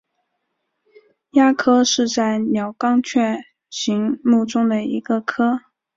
[1.33, 3.37] 鸦科在是鸟纲雀
[3.69, 5.59] 形目中的一个科。